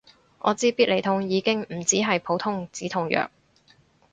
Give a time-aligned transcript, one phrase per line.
[0.39, 3.29] 我知必理痛已經唔止係普通止痛藥